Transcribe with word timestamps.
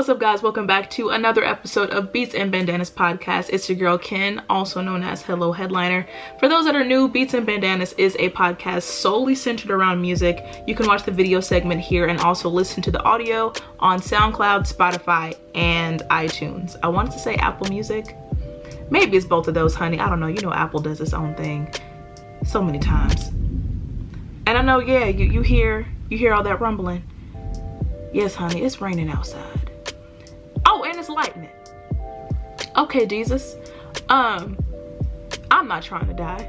What's 0.00 0.08
up 0.08 0.18
guys? 0.18 0.42
Welcome 0.42 0.66
back 0.66 0.88
to 0.92 1.10
another 1.10 1.44
episode 1.44 1.90
of 1.90 2.10
Beats 2.10 2.34
and 2.34 2.50
Bandanas 2.50 2.90
podcast. 2.90 3.50
It's 3.50 3.68
your 3.68 3.76
girl 3.76 3.98
Ken, 3.98 4.42
also 4.48 4.80
known 4.80 5.02
as 5.02 5.20
Hello 5.20 5.52
Headliner. 5.52 6.08
For 6.38 6.48
those 6.48 6.64
that 6.64 6.74
are 6.74 6.86
new, 6.86 7.06
Beats 7.06 7.34
and 7.34 7.44
Bandanas 7.44 7.92
is 7.98 8.16
a 8.18 8.30
podcast 8.30 8.84
solely 8.84 9.34
centered 9.34 9.70
around 9.70 10.00
music. 10.00 10.42
You 10.66 10.74
can 10.74 10.86
watch 10.86 11.02
the 11.02 11.10
video 11.10 11.40
segment 11.40 11.82
here 11.82 12.06
and 12.06 12.18
also 12.20 12.48
listen 12.48 12.82
to 12.84 12.90
the 12.90 13.02
audio 13.02 13.52
on 13.78 14.00
SoundCloud, 14.00 14.74
Spotify, 14.74 15.36
and 15.54 16.00
iTunes. 16.08 16.78
I 16.82 16.88
wanted 16.88 17.12
to 17.12 17.18
say 17.18 17.34
Apple 17.34 17.68
Music. 17.68 18.16
Maybe 18.88 19.18
it's 19.18 19.26
both 19.26 19.48
of 19.48 19.52
those, 19.52 19.74
honey. 19.74 20.00
I 20.00 20.08
don't 20.08 20.18
know. 20.18 20.28
You 20.28 20.40
know 20.40 20.54
Apple 20.54 20.80
does 20.80 21.02
its 21.02 21.12
own 21.12 21.34
thing 21.34 21.70
so 22.46 22.62
many 22.62 22.78
times. 22.78 23.28
And 24.46 24.56
I 24.56 24.62
know, 24.62 24.78
yeah, 24.78 25.04
you, 25.04 25.26
you 25.26 25.42
hear 25.42 25.86
you 26.08 26.16
hear 26.16 26.32
all 26.32 26.42
that 26.44 26.58
rumbling. 26.58 27.02
Yes, 28.14 28.34
honey, 28.34 28.62
it's 28.62 28.80
raining 28.80 29.10
outside. 29.10 29.59
Lightning. 31.20 31.50
Okay, 32.78 33.04
Jesus. 33.04 33.54
Um, 34.08 34.56
I'm 35.50 35.68
not 35.68 35.82
trying 35.82 36.06
to 36.06 36.14
die. 36.14 36.48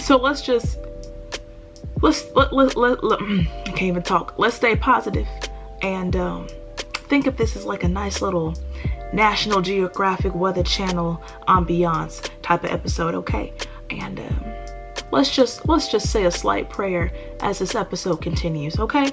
So 0.00 0.16
let's 0.16 0.40
just 0.40 0.78
let's 2.00 2.24
let 2.34 2.54
let 2.54 2.74
let, 2.74 3.04
let 3.04 3.20
I 3.22 3.44
can't 3.66 3.82
even 3.82 4.02
talk. 4.02 4.38
Let's 4.38 4.56
stay 4.56 4.76
positive 4.76 5.28
and 5.82 6.16
um, 6.16 6.48
think 7.10 7.26
of 7.26 7.36
this 7.36 7.54
as 7.54 7.66
like 7.66 7.84
a 7.84 7.88
nice 7.88 8.22
little 8.22 8.54
National 9.12 9.60
Geographic 9.60 10.34
Weather 10.34 10.62
Channel 10.62 11.22
ambiance 11.48 12.30
type 12.40 12.64
of 12.64 12.70
episode, 12.70 13.14
okay? 13.14 13.52
And 13.90 14.20
um, 14.20 14.44
let's 15.10 15.30
just 15.30 15.68
let's 15.68 15.88
just 15.88 16.10
say 16.10 16.24
a 16.24 16.30
slight 16.30 16.70
prayer 16.70 17.12
as 17.40 17.58
this 17.58 17.74
episode 17.74 18.22
continues, 18.22 18.78
okay? 18.78 19.10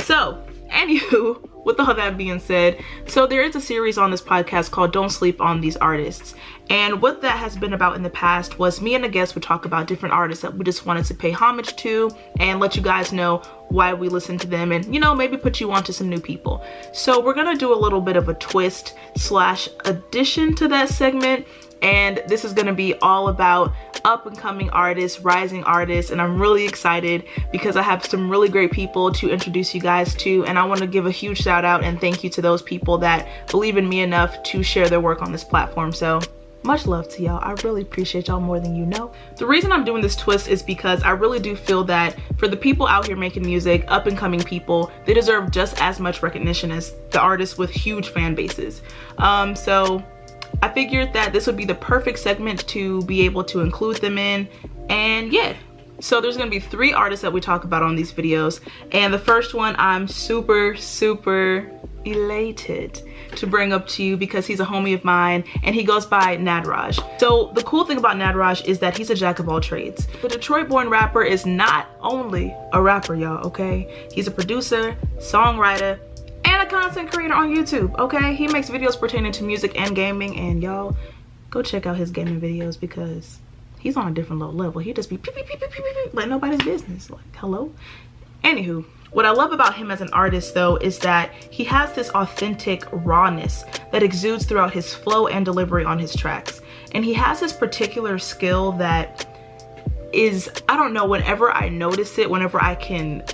So, 0.00 0.44
anywho, 0.72 1.55
with 1.66 1.80
all 1.80 1.92
that 1.92 2.16
being 2.16 2.38
said, 2.38 2.82
so 3.06 3.26
there 3.26 3.42
is 3.42 3.56
a 3.56 3.60
series 3.60 3.98
on 3.98 4.10
this 4.10 4.22
podcast 4.22 4.70
called 4.70 4.92
Don't 4.92 5.10
Sleep 5.10 5.40
on 5.40 5.60
These 5.60 5.76
Artists. 5.76 6.34
And 6.70 7.02
what 7.02 7.20
that 7.22 7.36
has 7.38 7.56
been 7.56 7.74
about 7.74 7.96
in 7.96 8.02
the 8.02 8.10
past 8.10 8.58
was 8.58 8.80
me 8.80 8.94
and 8.94 9.04
a 9.04 9.08
guest 9.08 9.34
would 9.34 9.42
talk 9.42 9.64
about 9.64 9.86
different 9.86 10.14
artists 10.14 10.42
that 10.42 10.54
we 10.54 10.64
just 10.64 10.86
wanted 10.86 11.04
to 11.06 11.14
pay 11.14 11.32
homage 11.32 11.74
to 11.76 12.10
and 12.38 12.60
let 12.60 12.76
you 12.76 12.82
guys 12.82 13.12
know 13.12 13.42
why 13.68 13.92
we 13.92 14.08
listen 14.08 14.38
to 14.38 14.46
them 14.46 14.70
and, 14.70 14.94
you 14.94 15.00
know, 15.00 15.14
maybe 15.14 15.36
put 15.36 15.60
you 15.60 15.72
onto 15.72 15.92
some 15.92 16.08
new 16.08 16.20
people. 16.20 16.64
So 16.92 17.20
we're 17.20 17.34
gonna 17.34 17.56
do 17.56 17.74
a 17.74 17.76
little 17.76 18.00
bit 18.00 18.16
of 18.16 18.28
a 18.28 18.34
twist 18.34 18.94
slash 19.16 19.68
addition 19.84 20.54
to 20.56 20.68
that 20.68 20.88
segment 20.88 21.46
and 21.82 22.22
this 22.26 22.44
is 22.44 22.52
going 22.52 22.66
to 22.66 22.72
be 22.72 22.94
all 22.94 23.28
about 23.28 23.72
up 24.04 24.26
and 24.26 24.38
coming 24.38 24.70
artists, 24.70 25.20
rising 25.20 25.64
artists, 25.64 26.10
and 26.10 26.20
I'm 26.22 26.40
really 26.40 26.64
excited 26.64 27.24
because 27.50 27.76
I 27.76 27.82
have 27.82 28.04
some 28.04 28.30
really 28.30 28.48
great 28.48 28.72
people 28.72 29.12
to 29.12 29.30
introduce 29.30 29.74
you 29.74 29.80
guys 29.80 30.14
to, 30.16 30.44
and 30.46 30.58
I 30.58 30.64
want 30.64 30.80
to 30.80 30.86
give 30.86 31.06
a 31.06 31.10
huge 31.10 31.38
shout 31.38 31.64
out 31.64 31.84
and 31.84 32.00
thank 32.00 32.22
you 32.22 32.30
to 32.30 32.42
those 32.42 32.62
people 32.62 32.98
that 32.98 33.28
believe 33.50 33.76
in 33.76 33.88
me 33.88 34.00
enough 34.00 34.42
to 34.44 34.62
share 34.62 34.88
their 34.88 35.00
work 35.00 35.22
on 35.22 35.32
this 35.32 35.44
platform. 35.44 35.92
So 35.92 36.20
much 36.66 36.86
love 36.86 37.08
to 37.08 37.22
y'all. 37.22 37.38
I 37.42 37.52
really 37.62 37.82
appreciate 37.82 38.28
y'all 38.28 38.40
more 38.40 38.58
than 38.58 38.74
you 38.74 38.84
know. 38.84 39.12
The 39.36 39.46
reason 39.46 39.70
I'm 39.70 39.84
doing 39.84 40.02
this 40.02 40.16
twist 40.16 40.48
is 40.48 40.62
because 40.62 41.02
I 41.02 41.10
really 41.10 41.38
do 41.38 41.54
feel 41.54 41.84
that 41.84 42.16
for 42.38 42.48
the 42.48 42.56
people 42.56 42.86
out 42.88 43.06
here 43.06 43.16
making 43.16 43.46
music, 43.46 43.84
up 43.86 44.06
and 44.06 44.18
coming 44.18 44.42
people, 44.42 44.90
they 45.04 45.14
deserve 45.14 45.52
just 45.52 45.80
as 45.80 46.00
much 46.00 46.22
recognition 46.22 46.72
as 46.72 46.92
the 47.10 47.20
artists 47.20 47.56
with 47.56 47.70
huge 47.70 48.08
fan 48.08 48.34
bases. 48.34 48.82
Um, 49.18 49.54
so 49.54 50.02
I 50.62 50.68
figured 50.68 51.12
that 51.12 51.32
this 51.32 51.46
would 51.46 51.56
be 51.56 51.64
the 51.64 51.74
perfect 51.74 52.18
segment 52.18 52.66
to 52.68 53.02
be 53.02 53.24
able 53.24 53.44
to 53.44 53.60
include 53.60 53.98
them 53.98 54.18
in 54.18 54.48
and 54.88 55.32
yeah. 55.32 55.54
So 55.98 56.20
there's 56.20 56.36
gonna 56.36 56.50
be 56.50 56.60
three 56.60 56.92
artists 56.92 57.22
that 57.22 57.32
we 57.32 57.40
talk 57.40 57.64
about 57.64 57.82
on 57.82 57.96
these 57.96 58.12
videos 58.12 58.60
and 58.92 59.12
the 59.12 59.18
first 59.18 59.54
one 59.54 59.74
I'm 59.78 60.06
super 60.06 60.76
super 60.76 61.70
elated 62.06 63.02
to 63.34 63.46
bring 63.46 63.72
up 63.72 63.86
to 63.88 64.02
you 64.02 64.16
because 64.16 64.46
he's 64.46 64.60
a 64.60 64.64
homie 64.64 64.94
of 64.94 65.04
mine 65.04 65.44
and 65.62 65.74
he 65.74 65.82
goes 65.82 66.06
by 66.06 66.36
Nadraj. 66.36 67.20
So 67.20 67.50
the 67.54 67.62
cool 67.62 67.84
thing 67.84 67.98
about 67.98 68.16
Nadraj 68.16 68.64
is 68.66 68.78
that 68.78 68.96
he's 68.96 69.10
a 69.10 69.14
jack 69.14 69.38
of 69.38 69.48
all 69.48 69.60
trades. 69.60 70.06
The 70.22 70.28
Detroit 70.28 70.68
born 70.68 70.88
rapper 70.88 71.22
is 71.22 71.44
not 71.44 71.88
only 72.00 72.54
a 72.72 72.80
rapper 72.80 73.14
y'all, 73.14 73.44
okay? 73.46 74.08
He's 74.12 74.26
a 74.26 74.30
producer, 74.30 74.96
songwriter, 75.18 75.98
and 76.56 76.66
a 76.66 76.70
content 76.70 77.12
creator 77.12 77.34
on 77.34 77.54
YouTube, 77.54 77.96
okay? 77.98 78.34
He 78.34 78.48
makes 78.48 78.70
videos 78.70 78.98
pertaining 78.98 79.32
to 79.32 79.44
music 79.44 79.78
and 79.78 79.94
gaming, 79.94 80.36
and 80.36 80.62
y'all 80.62 80.96
go 81.50 81.62
check 81.62 81.86
out 81.86 81.96
his 81.96 82.10
gaming 82.10 82.40
videos 82.40 82.78
because 82.78 83.38
he's 83.78 83.96
on 83.96 84.08
a 84.08 84.14
different 84.14 84.40
little 84.40 84.54
level. 84.54 84.80
He 84.80 84.92
just 84.92 85.10
be 85.10 85.18
pew, 85.18 85.32
pew, 85.32 85.44
pew, 85.44 86.10
like 86.12 86.28
nobody's 86.28 86.62
business. 86.62 87.10
Like, 87.10 87.36
hello? 87.36 87.72
Anywho, 88.42 88.84
what 89.12 89.26
I 89.26 89.30
love 89.30 89.52
about 89.52 89.74
him 89.74 89.90
as 89.90 90.00
an 90.00 90.10
artist 90.12 90.54
though 90.54 90.76
is 90.76 90.98
that 91.00 91.32
he 91.50 91.64
has 91.64 91.92
this 91.94 92.10
authentic 92.10 92.84
rawness 92.92 93.64
that 93.92 94.02
exudes 94.02 94.44
throughout 94.44 94.72
his 94.72 94.94
flow 94.94 95.26
and 95.26 95.44
delivery 95.44 95.84
on 95.84 95.98
his 95.98 96.14
tracks. 96.14 96.60
And 96.92 97.04
he 97.04 97.14
has 97.14 97.40
this 97.40 97.52
particular 97.52 98.18
skill 98.18 98.72
that 98.72 99.26
is, 100.12 100.50
I 100.68 100.76
don't 100.76 100.92
know, 100.92 101.06
whenever 101.06 101.50
I 101.50 101.68
notice 101.68 102.18
it, 102.18 102.30
whenever 102.30 102.62
I 102.62 102.74
can 102.76 103.24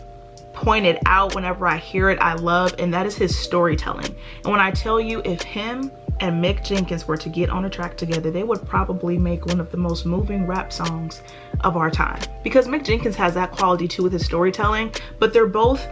pointed 0.52 0.98
out 1.06 1.34
whenever 1.34 1.66
I 1.66 1.76
hear 1.76 2.10
it, 2.10 2.18
I 2.20 2.34
love, 2.34 2.74
and 2.78 2.92
that 2.94 3.06
is 3.06 3.14
his 3.14 3.36
storytelling. 3.36 4.14
And 4.44 4.52
when 4.52 4.60
I 4.60 4.70
tell 4.70 5.00
you, 5.00 5.22
if 5.24 5.42
him 5.42 5.90
and 6.20 6.42
Mick 6.42 6.64
Jenkins 6.64 7.06
were 7.06 7.16
to 7.16 7.28
get 7.28 7.50
on 7.50 7.64
a 7.64 7.70
track 7.70 7.96
together, 7.96 8.30
they 8.30 8.44
would 8.44 8.64
probably 8.66 9.18
make 9.18 9.46
one 9.46 9.60
of 9.60 9.70
the 9.70 9.76
most 9.76 10.06
moving 10.06 10.46
rap 10.46 10.72
songs 10.72 11.22
of 11.60 11.76
our 11.76 11.90
time. 11.90 12.22
Because 12.44 12.68
Mick 12.68 12.84
Jenkins 12.84 13.16
has 13.16 13.34
that 13.34 13.50
quality 13.50 13.88
too 13.88 14.04
with 14.04 14.12
his 14.12 14.24
storytelling, 14.24 14.94
but 15.18 15.32
they're 15.32 15.46
both 15.46 15.86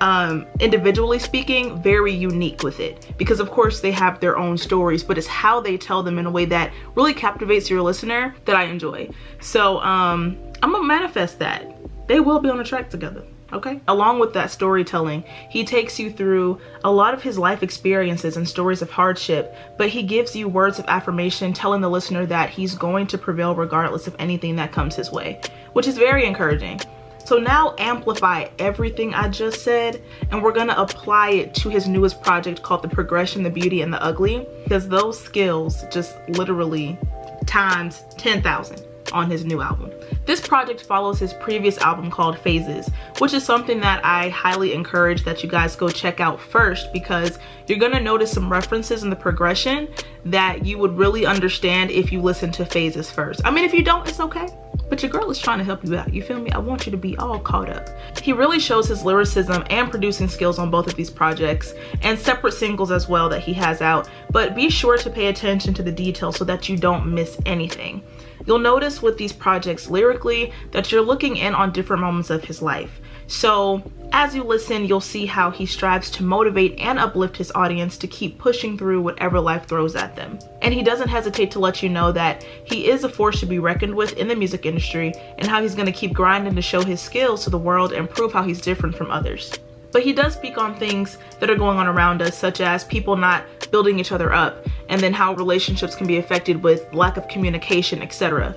um, 0.00 0.46
individually 0.60 1.18
speaking, 1.18 1.80
very 1.82 2.12
unique 2.12 2.62
with 2.62 2.80
it. 2.80 3.12
Because 3.18 3.40
of 3.40 3.50
course 3.50 3.80
they 3.80 3.92
have 3.92 4.20
their 4.20 4.36
own 4.36 4.58
stories, 4.58 5.02
but 5.02 5.18
it's 5.18 5.26
how 5.26 5.60
they 5.60 5.76
tell 5.76 6.02
them 6.02 6.18
in 6.18 6.26
a 6.26 6.30
way 6.30 6.44
that 6.46 6.72
really 6.94 7.14
captivates 7.14 7.70
your 7.70 7.82
listener 7.82 8.34
that 8.44 8.56
I 8.56 8.64
enjoy. 8.64 9.08
So 9.40 9.78
um, 9.78 10.38
I'm 10.62 10.72
gonna 10.72 10.84
manifest 10.84 11.38
that. 11.38 11.74
They 12.08 12.20
will 12.20 12.40
be 12.40 12.48
on 12.48 12.58
a 12.58 12.64
track 12.64 12.90
together 12.90 13.22
okay? 13.52 13.80
Along 13.88 14.18
with 14.18 14.32
that 14.34 14.50
storytelling, 14.50 15.24
he 15.48 15.64
takes 15.64 15.98
you 15.98 16.10
through 16.10 16.60
a 16.84 16.90
lot 16.90 17.14
of 17.14 17.22
his 17.22 17.38
life 17.38 17.62
experiences 17.62 18.36
and 18.36 18.48
stories 18.48 18.82
of 18.82 18.90
hardship, 18.90 19.54
but 19.76 19.88
he 19.88 20.02
gives 20.02 20.36
you 20.36 20.48
words 20.48 20.78
of 20.78 20.84
affirmation 20.88 21.52
telling 21.52 21.80
the 21.80 21.90
listener 21.90 22.26
that 22.26 22.50
he's 22.50 22.74
going 22.74 23.06
to 23.08 23.18
prevail 23.18 23.54
regardless 23.54 24.06
of 24.06 24.16
anything 24.18 24.56
that 24.56 24.72
comes 24.72 24.94
his 24.94 25.10
way, 25.10 25.40
which 25.72 25.86
is 25.86 25.98
very 25.98 26.24
encouraging. 26.24 26.80
So 27.24 27.36
now 27.36 27.74
amplify 27.78 28.48
everything 28.58 29.12
I 29.12 29.28
just 29.28 29.62
said 29.62 30.02
and 30.30 30.42
we're 30.42 30.52
gonna 30.52 30.74
apply 30.78 31.30
it 31.32 31.54
to 31.56 31.68
his 31.68 31.86
newest 31.86 32.22
project 32.22 32.62
called 32.62 32.80
The 32.80 32.88
Progression, 32.88 33.42
The 33.42 33.50
Beauty, 33.50 33.82
and 33.82 33.92
The 33.92 34.02
Ugly 34.02 34.46
because 34.64 34.88
those 34.88 35.20
skills 35.20 35.84
just 35.90 36.16
literally 36.30 36.98
times 37.44 38.04
10,000 38.16 38.87
on 39.12 39.30
his 39.30 39.44
new 39.44 39.60
album. 39.60 39.90
This 40.26 40.40
project 40.40 40.82
follows 40.82 41.18
his 41.18 41.32
previous 41.34 41.78
album 41.78 42.10
called 42.10 42.38
Phases, 42.38 42.90
which 43.18 43.32
is 43.32 43.44
something 43.44 43.80
that 43.80 44.04
I 44.04 44.28
highly 44.28 44.72
encourage 44.72 45.24
that 45.24 45.42
you 45.42 45.48
guys 45.48 45.76
go 45.76 45.88
check 45.88 46.20
out 46.20 46.40
first 46.40 46.92
because 46.92 47.38
you're 47.66 47.78
gonna 47.78 48.00
notice 48.00 48.32
some 48.32 48.50
references 48.50 49.02
in 49.02 49.10
the 49.10 49.16
progression 49.16 49.88
that 50.24 50.64
you 50.64 50.78
would 50.78 50.96
really 50.96 51.26
understand 51.26 51.90
if 51.90 52.12
you 52.12 52.20
listen 52.20 52.50
to 52.52 52.64
Phases 52.64 53.10
first. 53.10 53.40
I 53.44 53.50
mean, 53.50 53.64
if 53.64 53.72
you 53.72 53.82
don't, 53.82 54.08
it's 54.08 54.20
okay. 54.20 54.48
But 54.88 55.02
your 55.02 55.10
girl 55.10 55.30
is 55.30 55.38
trying 55.38 55.58
to 55.58 55.64
help 55.64 55.84
you 55.84 55.96
out, 55.96 56.12
you 56.12 56.22
feel 56.22 56.40
me? 56.40 56.50
I 56.50 56.58
want 56.58 56.86
you 56.86 56.92
to 56.92 56.96
be 56.96 57.16
all 57.18 57.38
caught 57.38 57.68
up. 57.68 57.88
He 58.22 58.32
really 58.32 58.58
shows 58.58 58.88
his 58.88 59.04
lyricism 59.04 59.64
and 59.68 59.90
producing 59.90 60.28
skills 60.28 60.58
on 60.58 60.70
both 60.70 60.86
of 60.86 60.94
these 60.94 61.10
projects 61.10 61.74
and 62.02 62.18
separate 62.18 62.54
singles 62.54 62.90
as 62.90 63.08
well 63.08 63.28
that 63.28 63.40
he 63.40 63.52
has 63.54 63.82
out. 63.82 64.08
But 64.30 64.54
be 64.54 64.70
sure 64.70 64.96
to 64.96 65.10
pay 65.10 65.26
attention 65.26 65.74
to 65.74 65.82
the 65.82 65.92
details 65.92 66.36
so 66.36 66.44
that 66.44 66.68
you 66.68 66.76
don't 66.76 67.12
miss 67.12 67.38
anything. 67.44 68.02
You'll 68.48 68.58
notice 68.58 69.02
with 69.02 69.18
these 69.18 69.34
projects 69.34 69.90
lyrically 69.90 70.54
that 70.70 70.90
you're 70.90 71.02
looking 71.02 71.36
in 71.36 71.54
on 71.54 71.70
different 71.70 72.00
moments 72.00 72.30
of 72.30 72.42
his 72.42 72.62
life. 72.62 72.98
So 73.26 73.82
as 74.10 74.34
you 74.34 74.42
listen, 74.42 74.86
you'll 74.86 75.02
see 75.02 75.26
how 75.26 75.50
he 75.50 75.66
strives 75.66 76.10
to 76.12 76.22
motivate 76.22 76.78
and 76.78 76.98
uplift 76.98 77.36
his 77.36 77.52
audience 77.54 77.98
to 77.98 78.06
keep 78.06 78.38
pushing 78.38 78.78
through 78.78 79.02
whatever 79.02 79.38
life 79.38 79.66
throws 79.66 79.94
at 79.96 80.16
them. 80.16 80.38
And 80.62 80.72
he 80.72 80.82
doesn't 80.82 81.10
hesitate 81.10 81.50
to 81.50 81.58
let 81.58 81.82
you 81.82 81.90
know 81.90 82.10
that 82.12 82.42
he 82.64 82.88
is 82.88 83.04
a 83.04 83.10
force 83.10 83.38
to 83.40 83.46
be 83.46 83.58
reckoned 83.58 83.94
with 83.94 84.14
in 84.14 84.28
the 84.28 84.34
music 84.34 84.64
industry 84.64 85.12
and 85.36 85.46
how 85.46 85.60
he's 85.60 85.74
gonna 85.74 85.92
keep 85.92 86.14
grinding 86.14 86.54
to 86.54 86.62
show 86.62 86.82
his 86.82 87.02
skills 87.02 87.44
to 87.44 87.50
the 87.50 87.58
world 87.58 87.92
and 87.92 88.08
prove 88.08 88.32
how 88.32 88.42
he's 88.42 88.62
different 88.62 88.96
from 88.96 89.10
others. 89.10 89.52
But 89.92 90.02
he 90.02 90.14
does 90.14 90.32
speak 90.32 90.56
on 90.56 90.74
things 90.74 91.18
that 91.40 91.50
are 91.50 91.56
going 91.56 91.78
on 91.78 91.86
around 91.86 92.22
us, 92.22 92.36
such 92.36 92.62
as 92.62 92.84
people 92.84 93.16
not 93.16 93.44
building 93.70 93.98
each 93.98 94.12
other 94.12 94.32
up, 94.32 94.66
and 94.88 95.00
then 95.00 95.12
how 95.12 95.34
relationships 95.34 95.94
can 95.94 96.06
be 96.06 96.18
affected 96.18 96.62
with 96.62 96.92
lack 96.92 97.16
of 97.16 97.28
communication, 97.28 98.02
etc. 98.02 98.54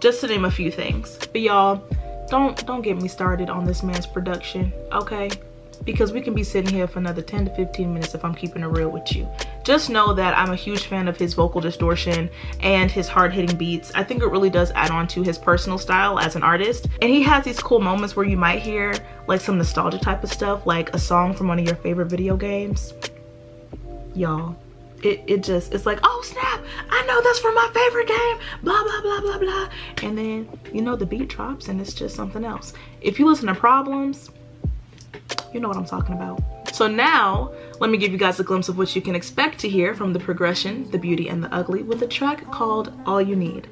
Just 0.00 0.20
to 0.20 0.26
name 0.26 0.44
a 0.44 0.50
few 0.50 0.70
things. 0.70 1.18
But 1.32 1.40
y'all, 1.40 1.82
don't 2.28 2.66
don't 2.66 2.82
get 2.82 3.00
me 3.00 3.08
started 3.08 3.50
on 3.50 3.64
this 3.64 3.82
man's 3.82 4.06
production, 4.06 4.72
okay? 4.92 5.30
Because 5.84 6.12
we 6.12 6.20
can 6.20 6.34
be 6.34 6.42
sitting 6.42 6.74
here 6.74 6.88
for 6.88 6.98
another 6.98 7.22
10 7.22 7.44
to 7.44 7.54
15 7.54 7.92
minutes 7.92 8.14
if 8.14 8.24
I'm 8.24 8.34
keeping 8.34 8.62
it 8.62 8.66
real 8.66 8.88
with 8.88 9.14
you. 9.14 9.28
Just 9.62 9.90
know 9.90 10.12
that 10.14 10.36
I'm 10.36 10.50
a 10.50 10.56
huge 10.56 10.86
fan 10.86 11.06
of 11.06 11.16
his 11.16 11.34
vocal 11.34 11.60
distortion 11.60 12.30
and 12.60 12.90
his 12.90 13.08
hard-hitting 13.08 13.56
beats. 13.56 13.92
I 13.94 14.02
think 14.02 14.22
it 14.22 14.28
really 14.28 14.50
does 14.50 14.70
add 14.72 14.90
on 14.90 15.06
to 15.08 15.22
his 15.22 15.38
personal 15.38 15.78
style 15.78 16.18
as 16.18 16.34
an 16.34 16.42
artist. 16.42 16.88
And 17.02 17.10
he 17.10 17.22
has 17.24 17.44
these 17.44 17.60
cool 17.60 17.80
moments 17.80 18.16
where 18.16 18.26
you 18.26 18.38
might 18.38 18.62
hear 18.62 18.94
like 19.26 19.40
some 19.40 19.58
nostalgia 19.58 19.98
type 19.98 20.24
of 20.24 20.32
stuff, 20.32 20.66
like 20.66 20.94
a 20.94 20.98
song 20.98 21.34
from 21.34 21.48
one 21.48 21.58
of 21.58 21.66
your 21.66 21.76
favorite 21.76 22.06
video 22.06 22.36
games 22.36 22.94
y'all 24.16 24.56
it, 25.02 25.22
it 25.26 25.42
just 25.42 25.74
it's 25.74 25.86
like 25.86 25.98
oh 26.02 26.22
snap 26.24 26.60
i 26.90 27.04
know 27.06 27.20
that's 27.22 27.38
from 27.38 27.54
my 27.54 27.70
favorite 27.74 28.08
game 28.08 28.38
blah 28.62 28.82
blah 28.82 29.00
blah 29.02 29.20
blah 29.20 29.38
blah. 29.38 29.68
And 30.02 30.16
then 30.16 30.48
you 30.72 30.82
know 30.82 30.96
the 30.96 31.06
beat 31.06 31.28
drops 31.28 31.68
and 31.68 31.80
it's 31.80 31.94
just 31.94 32.16
something 32.16 32.44
else. 32.44 32.72
If 33.00 33.18
you 33.18 33.26
listen 33.26 33.46
to 33.46 33.54
problems 33.54 34.30
you 35.52 35.60
know 35.60 35.68
what 35.68 35.76
i'm 35.76 35.86
talking 35.86 36.14
about. 36.14 36.42
So 36.72 36.86
now 36.86 37.52
let 37.80 37.90
me 37.90 37.98
give 37.98 38.12
you 38.12 38.18
guys 38.18 38.40
a 38.40 38.44
glimpse 38.44 38.68
of 38.68 38.78
what 38.78 38.94
you 38.94 39.02
can 39.02 39.14
expect 39.14 39.58
to 39.60 39.68
hear 39.68 39.94
from 39.94 40.12
the 40.12 40.18
progression 40.18 40.90
the 40.90 40.98
beauty 40.98 41.28
and 41.28 41.42
the 41.42 41.52
ugly 41.54 41.82
with 41.82 42.02
a 42.02 42.06
track 42.06 42.50
called 42.50 42.92
all 43.06 43.20
you 43.20 43.36
need 43.36 43.68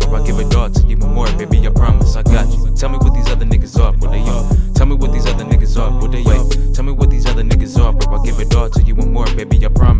rapper, 0.00 0.16
I 0.16 0.26
give 0.26 0.38
it 0.38 0.54
all 0.54 0.70
to 0.70 0.86
you 0.86 0.96
and 0.96 1.14
more, 1.14 1.26
baby, 1.36 1.66
I 1.66 1.70
promise 1.70 2.16
I 2.16 2.22
got 2.22 2.48
you. 2.52 2.74
Tell 2.74 2.88
me 2.88 2.98
what 2.98 3.14
these 3.14 3.28
other 3.28 3.44
niggas 3.44 3.78
are, 3.78 3.92
what 3.92 4.10
they 4.10 4.22
are. 4.22 4.74
Tell 4.74 4.86
me 4.86 4.96
what 4.96 5.12
these 5.12 5.26
other 5.26 5.44
niggas 5.44 5.78
are, 5.78 5.90
what 6.00 6.12
they 6.12 6.22
are. 6.24 6.72
Tell 6.74 6.84
me 6.84 6.92
what 6.92 7.10
these 7.10 7.26
other 7.26 7.42
niggas 7.42 7.78
are, 7.78 7.92
bro, 7.92 8.20
I 8.20 8.24
give 8.24 8.40
it 8.40 8.54
all 8.54 8.70
to 8.70 8.82
you 8.82 8.94
more, 8.94 9.26
baby, 9.36 9.64
I 9.64 9.68
promise. 9.68 9.99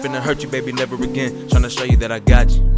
finna 0.01 0.19
hurt 0.19 0.41
you, 0.41 0.49
baby, 0.49 0.71
never 0.71 0.95
again. 0.95 1.47
Trying 1.49 1.61
to 1.61 1.69
show 1.69 1.83
you 1.83 1.95
that 1.97 2.11
I 2.11 2.19
got 2.19 2.49
you. 2.49 2.73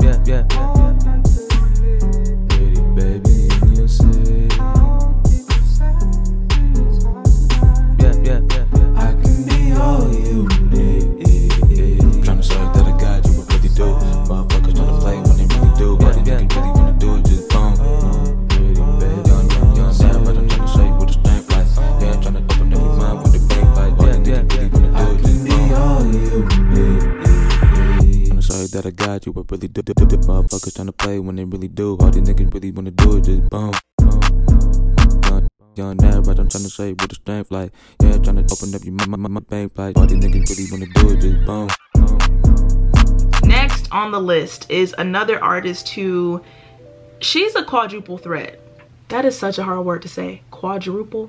Yeah, 0.00 0.22
yeah, 0.24 0.63
yeah. 29.26 29.30
you 29.30 29.32
but 29.32 29.50
really 29.50 29.68
do, 29.68 29.82
do, 29.82 29.94
do. 29.94 30.16
Motherfuckers 30.16 30.74
trying 30.74 30.86
to 30.86 30.92
play 30.92 31.18
when 31.18 31.36
they 31.36 31.44
really 31.44 31.68
do. 31.68 31.96
All 32.00 32.10
these 32.10 32.22
niggas 32.22 32.52
really 32.52 32.70
wanna 32.70 32.90
do 32.90 33.16
it, 33.16 33.24
just 33.24 33.48
boom. 33.50 33.72
Young, 35.76 35.96
dad, 35.96 36.24
but 36.24 36.38
I'm 36.38 36.48
trying 36.48 36.62
to 36.62 36.70
say 36.70 36.90
with 36.90 37.08
the 37.08 37.16
strength, 37.16 37.50
like, 37.50 37.72
yeah, 38.00 38.16
trying 38.18 38.36
to 38.36 38.46
open 38.52 38.72
up 38.76 38.84
your 38.84 38.94
my, 38.94 39.06
my, 39.06 39.28
my 39.28 39.40
bank, 39.40 39.72
like, 39.76 39.96
all 39.96 40.06
these 40.06 40.22
niggas 40.22 40.48
really 40.50 40.70
wanna 40.70 40.86
do 40.94 41.10
it, 41.10 41.20
just 41.20 41.44
boom. 41.44 41.68
Next 43.48 43.90
on 43.90 44.12
the 44.12 44.20
list 44.20 44.70
is 44.70 44.94
another 44.98 45.42
artist 45.42 45.88
who, 45.88 46.40
she's 47.20 47.56
a 47.56 47.64
quadruple 47.64 48.18
threat. 48.18 48.60
That 49.08 49.24
is 49.24 49.36
such 49.36 49.58
a 49.58 49.64
hard 49.64 49.84
word 49.84 50.02
to 50.02 50.08
say, 50.08 50.42
quadruple. 50.52 51.28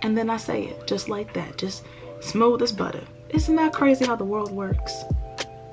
And 0.00 0.16
then 0.16 0.30
I 0.30 0.38
say 0.38 0.64
it 0.64 0.86
just 0.86 1.10
like 1.10 1.34
that, 1.34 1.58
just 1.58 1.84
smooth 2.20 2.62
as 2.62 2.72
butter. 2.72 3.04
Isn't 3.28 3.56
that 3.56 3.74
crazy 3.74 4.06
how 4.06 4.16
the 4.16 4.24
world 4.24 4.52
works? 4.52 5.04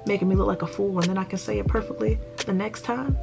Making 0.06 0.28
me 0.28 0.36
look 0.36 0.48
like 0.48 0.62
a 0.62 0.68
fool 0.68 1.00
and 1.00 1.08
then 1.08 1.18
I 1.18 1.24
can 1.24 1.38
say 1.38 1.60
it 1.60 1.68
perfectly 1.68 2.20
the 2.46 2.54
next 2.54 2.82
time. 2.84 3.18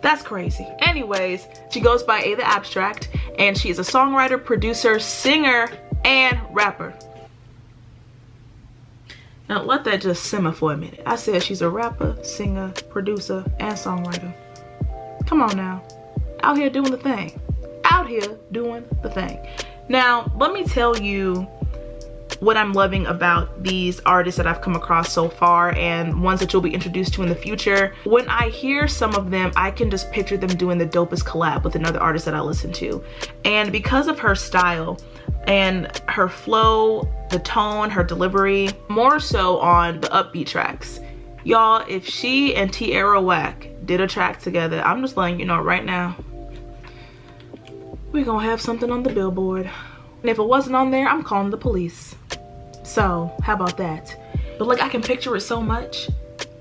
That's 0.00 0.22
crazy. 0.22 0.66
Anyways, 0.80 1.46
she 1.70 1.80
goes 1.80 2.02
by 2.02 2.20
A 2.22 2.34
The 2.34 2.46
Abstract 2.46 3.08
and 3.38 3.56
she 3.56 3.70
is 3.70 3.78
a 3.78 3.82
songwriter, 3.82 4.42
producer, 4.42 4.98
singer, 4.98 5.68
and 6.04 6.38
rapper. 6.50 6.94
Now 9.48 9.62
let 9.62 9.84
that 9.84 10.00
just 10.00 10.24
simmer 10.24 10.52
for 10.52 10.72
a 10.72 10.76
minute. 10.76 11.02
I 11.06 11.16
said 11.16 11.42
she's 11.42 11.62
a 11.62 11.68
rapper, 11.68 12.16
singer, 12.22 12.72
producer, 12.90 13.44
and 13.58 13.74
songwriter. 13.74 14.34
Come 15.26 15.42
on 15.42 15.56
now. 15.56 15.82
Out 16.42 16.58
here 16.58 16.70
doing 16.70 16.90
the 16.90 16.98
thing. 16.98 17.40
Out 17.84 18.06
here 18.06 18.36
doing 18.52 18.84
the 19.02 19.10
thing. 19.10 19.38
Now, 19.88 20.32
let 20.38 20.52
me 20.52 20.64
tell 20.64 20.98
you 20.98 21.46
what 22.40 22.56
I'm 22.56 22.72
loving 22.72 23.06
about 23.06 23.62
these 23.62 24.00
artists 24.00 24.36
that 24.36 24.46
I've 24.46 24.60
come 24.60 24.76
across 24.76 25.12
so 25.12 25.28
far 25.28 25.74
and 25.76 26.22
ones 26.22 26.40
that 26.40 26.52
you'll 26.52 26.62
be 26.62 26.74
introduced 26.74 27.14
to 27.14 27.22
in 27.22 27.28
the 27.28 27.34
future. 27.34 27.94
When 28.04 28.28
I 28.28 28.48
hear 28.48 28.88
some 28.88 29.14
of 29.14 29.30
them, 29.30 29.52
I 29.56 29.70
can 29.70 29.90
just 29.90 30.10
picture 30.12 30.36
them 30.36 30.50
doing 30.50 30.78
the 30.78 30.86
dopest 30.86 31.24
collab 31.24 31.64
with 31.64 31.74
another 31.74 32.00
artist 32.00 32.24
that 32.24 32.34
I 32.34 32.40
listen 32.40 32.72
to. 32.74 33.02
And 33.44 33.72
because 33.72 34.08
of 34.08 34.18
her 34.18 34.34
style 34.34 34.98
and 35.46 35.90
her 36.08 36.28
flow, 36.28 37.08
the 37.30 37.38
tone, 37.40 37.90
her 37.90 38.04
delivery, 38.04 38.70
more 38.88 39.20
so 39.20 39.58
on 39.58 40.00
the 40.00 40.08
upbeat 40.08 40.46
tracks. 40.46 41.00
Y'all, 41.44 41.84
if 41.88 42.06
she 42.06 42.54
and 42.54 42.72
Tierra 42.72 43.20
Whack 43.20 43.68
did 43.84 44.00
a 44.00 44.06
track 44.06 44.40
together, 44.40 44.80
I'm 44.82 45.02
just 45.02 45.16
letting 45.16 45.38
you 45.38 45.46
know 45.46 45.60
right 45.60 45.84
now, 45.84 46.16
we're 48.12 48.24
gonna 48.24 48.44
have 48.44 48.60
something 48.60 48.90
on 48.90 49.02
the 49.02 49.12
billboard. 49.12 49.68
And 50.22 50.30
if 50.30 50.38
it 50.38 50.42
wasn't 50.42 50.76
on 50.76 50.90
there, 50.90 51.06
I'm 51.06 51.22
calling 51.22 51.50
the 51.50 51.58
police. 51.58 52.14
So 52.84 53.34
how 53.42 53.54
about 53.54 53.76
that? 53.78 54.16
But 54.58 54.68
like 54.68 54.80
I 54.80 54.88
can 54.88 55.02
picture 55.02 55.34
it 55.36 55.40
so 55.40 55.60
much. 55.60 56.08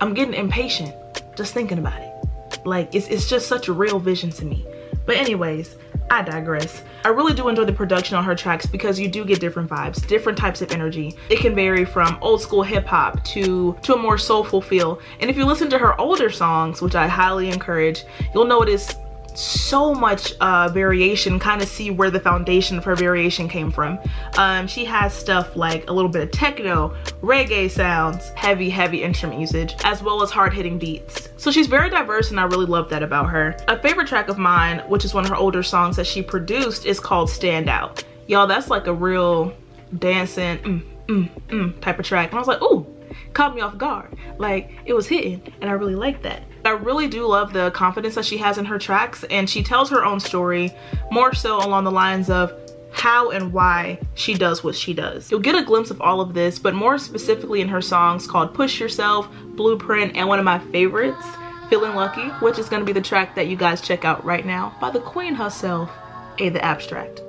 I'm 0.01 0.13
getting 0.13 0.33
impatient 0.33 0.95
just 1.35 1.53
thinking 1.53 1.77
about 1.77 2.01
it. 2.01 2.65
Like 2.65 2.93
it's, 2.95 3.07
it's 3.07 3.29
just 3.29 3.47
such 3.47 3.67
a 3.67 3.73
real 3.73 3.99
vision 3.99 4.29
to 4.31 4.45
me. 4.45 4.65
But 5.05 5.17
anyways, 5.17 5.75
I 6.09 6.21
digress. 6.21 6.83
I 7.03 7.09
really 7.09 7.33
do 7.33 7.47
enjoy 7.49 7.65
the 7.65 7.73
production 7.73 8.15
on 8.15 8.23
her 8.23 8.35
tracks 8.35 8.65
because 8.65 8.99
you 8.99 9.07
do 9.07 9.25
get 9.25 9.39
different 9.39 9.69
vibes, 9.69 10.05
different 10.07 10.37
types 10.37 10.61
of 10.61 10.71
energy. 10.71 11.17
It 11.29 11.39
can 11.39 11.55
vary 11.55 11.85
from 11.85 12.17
old 12.21 12.41
school 12.41 12.63
hip 12.63 12.85
hop 12.85 13.23
to, 13.25 13.77
to 13.81 13.95
a 13.95 13.97
more 13.97 14.17
soulful 14.17 14.61
feel. 14.61 15.01
And 15.19 15.29
if 15.29 15.37
you 15.37 15.45
listen 15.45 15.69
to 15.71 15.77
her 15.77 15.99
older 15.99 16.29
songs, 16.29 16.81
which 16.81 16.95
I 16.95 17.07
highly 17.07 17.49
encourage, 17.49 18.03
you'll 18.33 18.45
notice 18.45 18.95
so 19.35 19.93
much 19.93 20.33
uh, 20.39 20.69
variation, 20.69 21.39
kind 21.39 21.61
of 21.61 21.67
see 21.67 21.89
where 21.89 22.09
the 22.09 22.19
foundation 22.19 22.77
of 22.77 22.83
her 22.83 22.95
variation 22.95 23.47
came 23.47 23.71
from. 23.71 23.99
Um, 24.37 24.67
she 24.67 24.85
has 24.85 25.13
stuff 25.13 25.55
like 25.55 25.89
a 25.89 25.93
little 25.93 26.09
bit 26.09 26.21
of 26.21 26.31
techno, 26.31 26.95
reggae 27.21 27.69
sounds, 27.69 28.29
heavy, 28.29 28.69
heavy 28.69 29.03
instrument 29.03 29.39
usage, 29.39 29.73
as 29.83 30.03
well 30.03 30.21
as 30.21 30.31
hard-hitting 30.31 30.77
beats. 30.77 31.29
So 31.37 31.51
she's 31.51 31.67
very 31.67 31.89
diverse 31.89 32.31
and 32.31 32.39
I 32.39 32.43
really 32.43 32.65
love 32.65 32.89
that 32.89 33.03
about 33.03 33.29
her. 33.29 33.55
A 33.67 33.77
favorite 33.79 34.07
track 34.07 34.29
of 34.29 34.37
mine, 34.37 34.79
which 34.87 35.05
is 35.05 35.13
one 35.13 35.23
of 35.23 35.29
her 35.29 35.35
older 35.35 35.63
songs 35.63 35.95
that 35.97 36.07
she 36.07 36.21
produced, 36.21 36.85
is 36.85 36.99
called 36.99 37.29
Stand 37.29 37.69
Out. 37.69 38.03
Y'all, 38.27 38.47
that's 38.47 38.69
like 38.69 38.87
a 38.87 38.93
real 38.93 39.53
dancing, 39.99 40.57
mm, 40.59 40.81
mm, 41.07 41.29
mm 41.47 41.81
type 41.81 41.99
of 41.99 42.05
track. 42.05 42.29
And 42.29 42.37
I 42.37 42.39
was 42.39 42.47
like, 42.47 42.61
ooh, 42.61 42.87
caught 43.33 43.55
me 43.55 43.61
off 43.61 43.77
guard. 43.77 44.15
Like, 44.37 44.71
it 44.85 44.93
was 44.93 45.07
hitting 45.07 45.41
and 45.61 45.69
I 45.69 45.73
really 45.73 45.95
like 45.95 46.21
that. 46.23 46.43
I 46.65 46.71
really 46.71 47.07
do 47.07 47.27
love 47.27 47.51
the 47.51 47.71
confidence 47.71 48.15
that 48.15 48.25
she 48.25 48.37
has 48.37 48.57
in 48.57 48.65
her 48.65 48.79
tracks 48.79 49.25
and 49.25 49.49
she 49.49 49.63
tells 49.63 49.89
her 49.89 50.05
own 50.05 50.19
story 50.19 50.71
more 51.11 51.33
so 51.33 51.57
along 51.57 51.83
the 51.83 51.91
lines 51.91 52.29
of 52.29 52.53
how 52.91 53.31
and 53.31 53.51
why 53.51 53.99
she 54.13 54.35
does 54.35 54.63
what 54.63 54.75
she 54.75 54.93
does. 54.93 55.29
You'll 55.29 55.41
get 55.41 55.55
a 55.55 55.63
glimpse 55.63 55.91
of 55.91 55.99
all 55.99 56.21
of 56.21 56.33
this, 56.33 56.59
but 56.59 56.73
more 56.73 56.97
specifically 56.97 57.59
in 57.59 57.67
her 57.67 57.81
songs 57.81 58.27
called 58.27 58.53
Push 58.53 58.79
Yourself, 58.79 59.27
Blueprint, 59.55 60.15
and 60.15 60.27
one 60.27 60.39
of 60.39 60.45
my 60.45 60.59
favorites, 60.71 61.25
Feeling 61.69 61.95
Lucky, 61.95 62.29
which 62.39 62.59
is 62.59 62.69
gonna 62.69 62.85
be 62.85 62.93
the 62.93 63.01
track 63.01 63.35
that 63.35 63.47
you 63.47 63.57
guys 63.57 63.81
check 63.81 64.05
out 64.05 64.23
right 64.23 64.45
now 64.45 64.73
by 64.79 64.89
the 64.89 65.01
queen 65.01 65.33
herself, 65.33 65.89
A 66.37 66.49
The 66.49 66.63
Abstract. 66.63 67.21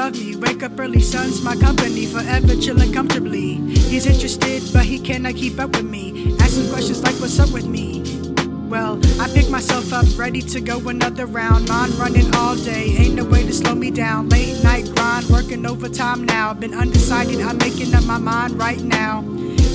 Above 0.00 0.18
me. 0.18 0.36
Wake 0.36 0.62
up 0.62 0.78
early, 0.78 1.00
sun's 1.00 1.42
my 1.42 1.54
company, 1.56 2.06
forever 2.06 2.56
chilling 2.56 2.92
comfortably. 2.92 3.56
He's 3.90 4.06
interested, 4.06 4.62
but 4.72 4.84
he 4.84 4.98
cannot 4.98 5.34
keep 5.34 5.58
up 5.60 5.76
with 5.76 5.84
me. 5.84 6.36
Asking 6.40 6.70
questions 6.70 7.02
like, 7.02 7.14
What's 7.16 7.38
up 7.38 7.50
with 7.50 7.66
me? 7.66 8.02
Well, 8.70 8.98
I 9.20 9.28
pick 9.28 9.50
myself 9.50 9.92
up, 9.92 10.06
ready 10.16 10.40
to 10.42 10.60
go 10.60 10.88
another 10.88 11.26
round. 11.26 11.68
Mind 11.68 11.92
running 11.94 12.34
all 12.34 12.56
day, 12.56 12.96
ain't 12.96 13.14
no 13.14 13.24
way 13.24 13.44
to 13.44 13.52
slow 13.52 13.74
me 13.74 13.90
down. 13.90 14.28
Late 14.28 14.62
night 14.62 14.90
grind, 14.94 15.26
working 15.26 15.66
overtime 15.66 16.24
now. 16.24 16.54
Been 16.54 16.72
undecided, 16.72 17.40
I'm 17.40 17.58
making 17.58 17.94
up 17.94 18.04
my 18.04 18.18
mind 18.18 18.58
right 18.58 18.80
now. 18.80 19.22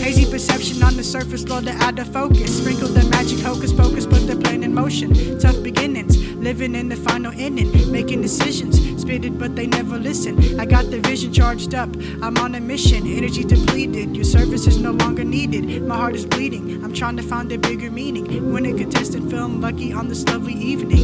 Hazy 0.01 0.29
perception 0.29 0.81
on 0.81 0.95
the 0.97 1.03
surface, 1.03 1.43
to 1.43 1.75
out 1.81 1.99
of 1.99 2.11
focus. 2.11 2.57
Sprinkle 2.57 2.87
the 2.87 3.03
magic 3.09 3.39
hocus 3.39 3.73
pocus, 3.73 4.05
put 4.07 4.25
the 4.25 4.37
plan 4.37 4.63
in 4.63 4.73
motion. 4.73 5.37
Tough 5.39 5.61
beginnings, 5.61 6.17
living 6.35 6.73
in 6.73 6.89
the 6.89 6.95
final 6.95 7.31
inning, 7.33 7.91
making 7.91 8.21
decisions. 8.21 8.94
But 9.05 9.55
they 9.55 9.67
never 9.67 9.99
listen. 9.99 10.59
I 10.59 10.65
got 10.65 10.89
the 10.89 10.99
vision 10.99 11.31
charged 11.31 11.75
up, 11.75 11.95
I'm 12.23 12.35
on 12.37 12.55
a 12.55 12.59
mission. 12.59 13.05
Energy 13.05 13.43
depleted, 13.43 14.15
your 14.15 14.25
service 14.25 14.65
is 14.65 14.79
no 14.79 14.93
longer 14.93 15.23
needed. 15.23 15.83
My 15.83 15.95
heart 15.95 16.15
is 16.15 16.25
bleeding, 16.25 16.83
I'm 16.83 16.91
trying 16.91 17.15
to 17.17 17.21
find 17.21 17.51
a 17.51 17.59
bigger 17.59 17.91
meaning. 17.91 18.51
When 18.51 18.65
a 18.65 18.73
contestant 18.73 19.29
film 19.29 19.61
lucky 19.61 19.93
on 19.93 20.07
this 20.07 20.23
lovely 20.25 20.55
evening. 20.55 21.03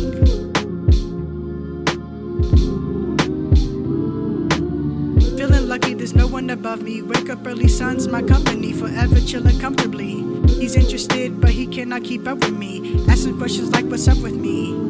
Feeling 5.38 5.68
lucky 5.70 5.94
there's 5.94 6.16
no 6.16 6.26
one 6.26 6.50
above 6.50 6.82
me. 6.82 7.04
Wake 7.04 7.30
up 7.30 7.46
early, 7.46 7.68
sun's 7.68 8.08
my 8.08 8.24
company, 8.24 8.74
forever 8.74 9.20
chilling 9.22 9.60
comfortably. 9.60 10.26
He's 10.60 10.76
interested, 10.76 11.40
but 11.40 11.52
he 11.52 11.68
cannot 11.68 12.04
keep 12.04 12.28
up 12.28 12.40
with 12.40 12.58
me. 12.58 13.06
Asking 13.08 13.38
questions 13.38 13.70
like, 13.70 13.86
What's 13.86 14.08
up 14.08 14.18
with 14.18 14.34
me? 14.34 14.81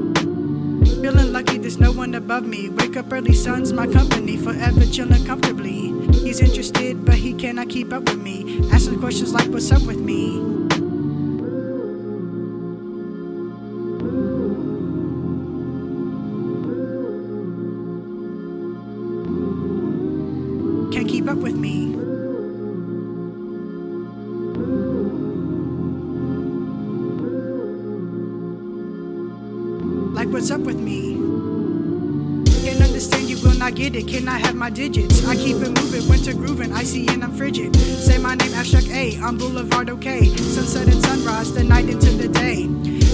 Feeling 1.01 1.33
lucky 1.33 1.57
there's 1.57 1.79
no 1.79 1.91
one 1.91 2.13
above 2.13 2.43
me. 2.45 2.69
Wake 2.69 2.95
up 2.95 3.11
early, 3.11 3.33
sun's 3.33 3.73
my 3.73 3.87
company, 3.87 4.37
forever 4.37 4.85
chilling 4.85 5.25
comfortably. 5.25 5.91
He's 6.13 6.39
interested, 6.39 7.03
but 7.03 7.15
he 7.15 7.33
cannot 7.33 7.69
keep 7.69 7.91
up 7.91 8.03
with 8.03 8.21
me. 8.21 8.69
Asking 8.71 8.99
questions 8.99 9.33
like, 9.33 9.47
What's 9.47 9.71
up 9.71 9.81
with 9.81 9.97
me? 9.99 10.50
Me? 30.81 31.13
Can't 32.63 32.81
understand 32.81 33.29
you 33.29 33.37
will 33.41 33.57
not 33.57 33.75
get 33.75 33.95
it. 33.95 34.07
Can 34.07 34.27
I 34.27 34.37
have 34.39 34.55
my 34.55 34.69
digits? 34.69 35.25
I 35.25 35.35
keep 35.35 35.57
it 35.57 35.69
moving, 35.69 36.07
winter 36.09 36.33
grooving, 36.33 36.73
icy 36.73 37.07
and 37.07 37.23
I'm 37.23 37.33
frigid. 37.33 37.75
Say 37.75 38.17
my 38.17 38.35
name, 38.35 38.53
abstract 38.53 38.87
A, 38.89 39.17
on 39.19 39.37
Boulevard 39.37 39.89
OK. 39.89 40.25
Sunset 40.25 40.87
and 40.87 41.03
sunrise, 41.03 41.53
the 41.53 41.63
night 41.63 41.89
into 41.89 42.11
the 42.11 42.27
day. 42.27 42.67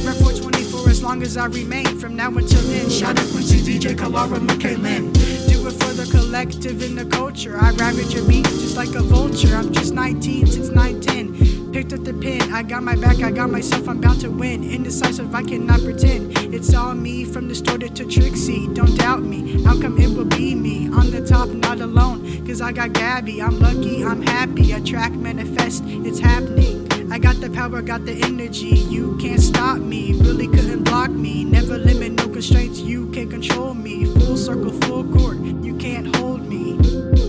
Rep 0.05 0.15
424 0.17 0.89
as 0.89 1.03
long 1.03 1.21
as 1.21 1.37
I 1.37 1.45
remain. 1.45 1.97
From 1.99 2.15
now 2.15 2.29
until 2.29 2.61
then, 2.63 2.89
shout 2.89 3.19
out 3.19 3.29
Quincy, 3.31 3.59
DJ, 3.59 3.95
Kalara, 3.95 4.39
McKaylin 4.39 5.13
Do 5.49 5.67
it 5.67 5.71
for 5.71 5.93
the 5.93 6.07
collective 6.11 6.81
in 6.81 6.95
the 6.95 7.05
culture. 7.05 7.57
I 7.59 7.71
ravage 7.71 8.13
your 8.13 8.27
beat 8.27 8.45
just 8.45 8.77
like 8.77 8.95
a 8.95 9.01
vulture. 9.01 9.55
I'm 9.55 9.71
just 9.73 9.93
19 9.93 10.47
since 10.47 10.69
910. 10.69 11.56
Picked 11.73 11.93
up 11.93 12.03
the 12.03 12.13
pen, 12.13 12.53
I 12.53 12.63
got 12.63 12.81
my 12.81 12.95
back, 12.95 13.21
I 13.21 13.29
got 13.29 13.49
myself, 13.49 13.87
I'm 13.87 13.99
bound 13.99 14.21
to 14.21 14.29
win. 14.29 14.63
Indecisive, 14.63 15.35
I 15.35 15.43
cannot 15.43 15.81
pretend. 15.81 16.35
It's 16.53 16.73
all 16.73 16.93
me 16.93 17.25
from 17.25 17.47
distorted 17.47 17.95
to 17.97 18.05
Trixie. 18.05 18.67
Don't 18.73 18.97
doubt 18.97 19.21
me, 19.21 19.63
outcome 19.65 19.99
it 19.99 20.09
will 20.09 20.25
be 20.25 20.55
me. 20.55 20.87
On 20.87 21.11
the 21.11 21.25
top, 21.25 21.49
not 21.49 21.79
alone, 21.81 22.45
cause 22.47 22.61
I 22.61 22.71
got 22.71 22.93
Gabby. 22.93 23.41
I'm 23.41 23.59
lucky, 23.59 24.03
I'm 24.03 24.21
happy. 24.21 24.71
Attract, 24.71 25.15
manifest, 25.15 25.83
it's 25.85 26.19
happening. 26.19 26.87
I 27.11 27.19
got 27.19 27.39
the 27.41 27.49
power, 27.49 27.81
got 27.81 28.05
the 28.05 28.13
energy. 28.23 28.67
You 28.67 29.17
can't 29.17 29.41
stop 29.41 29.77
me, 29.77 30.13
really 30.13 30.47
couldn't 30.47 30.83
block 30.83 31.11
me. 31.11 31.43
Never 31.43 31.77
limit, 31.77 32.13
no 32.13 32.29
constraints, 32.29 32.79
you 32.79 33.07
can't 33.11 33.29
control 33.29 33.73
me. 33.73 34.05
Full 34.05 34.37
circle, 34.37 34.71
full 34.81 35.03
court, 35.03 35.37
you 35.37 35.75
can't 35.75 36.15
hold 36.15 36.47
me. 36.47 37.26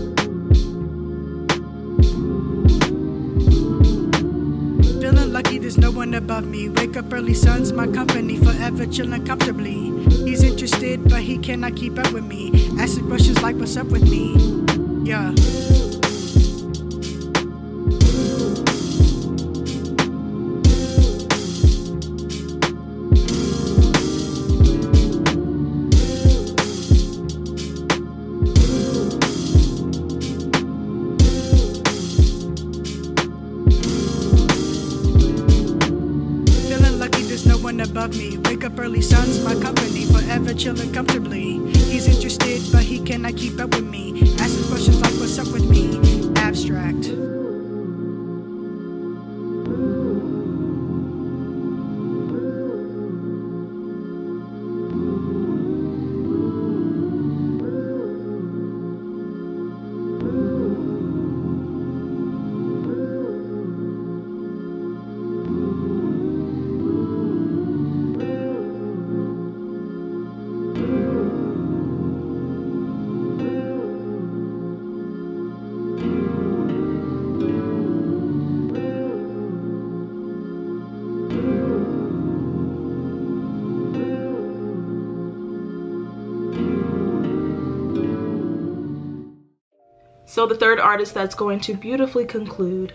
Lucky, 5.39 5.57
there's 5.57 5.77
no 5.77 5.89
one 5.89 6.13
above 6.15 6.45
me. 6.45 6.67
Wake 6.67 6.97
up 6.97 7.13
early, 7.13 7.33
sun's 7.33 7.71
my 7.71 7.87
company, 7.87 8.35
forever 8.37 8.85
chilling 8.85 9.25
comfortably. 9.25 9.89
He's 10.25 10.43
interested, 10.43 11.07
but 11.07 11.21
he 11.21 11.37
cannot 11.37 11.77
keep 11.77 11.97
up 11.97 12.11
with 12.11 12.25
me. 12.25 12.51
Asking 12.77 13.07
questions 13.07 13.41
like, 13.41 13.55
What's 13.55 13.77
up 13.77 13.87
with 13.87 14.03
me? 14.03 14.35
Yeah. 15.09 15.33
So 90.39 90.45
the 90.45 90.55
third 90.55 90.79
artist 90.79 91.13
that's 91.13 91.35
going 91.35 91.59
to 91.59 91.73
beautifully 91.73 92.23
conclude 92.23 92.93